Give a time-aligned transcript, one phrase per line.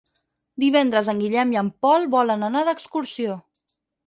[0.63, 3.39] Divendres en Guillem i en Pol volen anar d'excursió.